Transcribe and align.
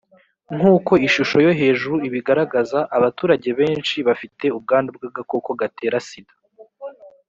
nk’uko 0.57 0.93
ishusho 1.07 1.37
yo 1.45 1.51
hejuru 1.59 1.95
ibigaragaza 2.07 2.79
abaturage 2.97 3.49
benshi 3.59 3.95
bafite 4.07 4.45
ubwandu 4.57 4.89
bw’agakoko 4.95 5.49
gatera 5.61 5.97
sida 6.07 6.33